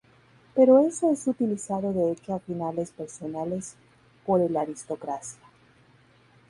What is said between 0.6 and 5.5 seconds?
eso es utilizado de hecho a finales personales por el aristocracia.